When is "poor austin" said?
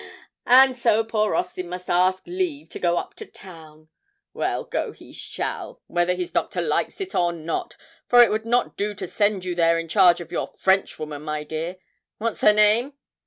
1.03-1.69